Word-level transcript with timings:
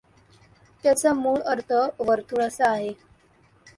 त्याचा 0.83 1.13
मूळ 1.13 1.37
अर्थ 1.45 1.73
वर्तुळ 1.99 2.41
असा 2.43 2.69
आहे. 2.71 2.91